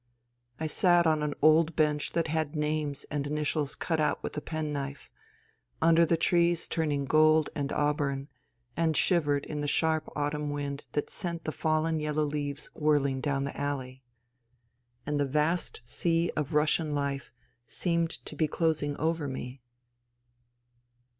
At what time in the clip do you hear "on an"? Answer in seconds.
1.05-1.35